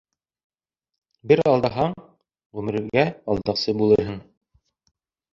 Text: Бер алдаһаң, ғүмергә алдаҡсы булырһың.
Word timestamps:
Бер 1.31 1.41
алдаһаң, 1.51 1.93
ғүмергә 2.59 3.03
алдаҡсы 3.33 3.75
булырһың. 3.83 4.17